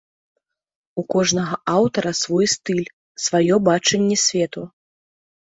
[1.01, 2.83] У кожнага аўтара свой стыль,
[3.27, 4.69] сваё бачанне свету.